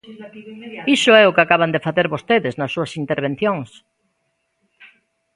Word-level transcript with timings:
Iso 0.97 1.11
é 1.21 1.23
o 1.25 1.33
que 1.35 1.43
acaban 1.43 1.73
de 1.75 1.83
facer 1.85 2.05
vostedes 2.13 2.57
nas 2.59 2.71
súas 2.73 2.91
intervencións. 3.01 3.69